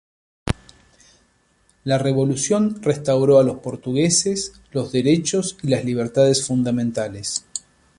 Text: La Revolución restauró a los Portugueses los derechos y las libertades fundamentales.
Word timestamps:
La 1.83 1.99
Revolución 1.99 2.81
restauró 2.81 3.37
a 3.37 3.43
los 3.43 3.59
Portugueses 3.59 4.59
los 4.71 4.91
derechos 4.91 5.57
y 5.61 5.67
las 5.67 5.85
libertades 5.85 6.43
fundamentales. 6.43 7.45